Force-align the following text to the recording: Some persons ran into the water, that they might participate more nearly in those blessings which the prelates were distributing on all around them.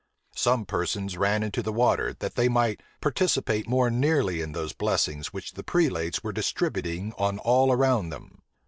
Some 0.35 0.65
persons 0.65 1.15
ran 1.15 1.43
into 1.43 1.61
the 1.61 1.71
water, 1.71 2.15
that 2.21 2.33
they 2.33 2.49
might 2.49 2.81
participate 3.01 3.69
more 3.69 3.91
nearly 3.91 4.41
in 4.41 4.53
those 4.53 4.73
blessings 4.73 5.27
which 5.31 5.53
the 5.53 5.61
prelates 5.61 6.23
were 6.23 6.33
distributing 6.33 7.13
on 7.19 7.37
all 7.37 7.71
around 7.71 8.09
them. 8.09 8.41